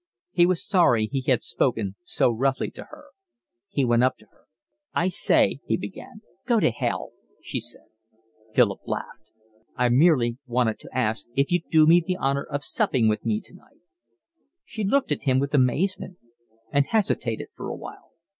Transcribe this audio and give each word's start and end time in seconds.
He 0.31 0.47
was 0.47 0.67
sorry 0.67 1.05
he 1.11 1.21
had 1.29 1.43
spoken 1.43 1.95
so 2.01 2.31
roughly 2.31 2.71
to 2.71 2.85
her. 2.85 3.09
He 3.69 3.85
went 3.85 4.03
up 4.03 4.17
to 4.17 4.25
her. 4.31 4.45
"I 4.95 5.09
say," 5.09 5.59
he 5.67 5.77
began. 5.77 6.21
"Go 6.47 6.59
to 6.59 6.71
hell," 6.71 7.11
she 7.39 7.59
said. 7.59 7.83
Philip 8.51 8.79
laughed. 8.87 9.29
"I 9.75 9.89
merely 9.89 10.39
wanted 10.47 10.79
to 10.79 10.89
ask 10.91 11.27
if 11.35 11.51
you'd 11.51 11.69
do 11.69 11.85
me 11.85 12.03
the 12.03 12.17
honour 12.17 12.45
of 12.45 12.63
supping 12.63 13.09
with 13.09 13.27
me 13.27 13.41
tonight." 13.41 13.77
She 14.65 14.83
looked 14.83 15.11
at 15.11 15.25
him 15.25 15.37
with 15.37 15.53
amazement, 15.53 16.17
and 16.71 16.87
hesitated 16.87 17.49
for 17.53 17.69
a 17.69 17.75
while. 17.75 18.09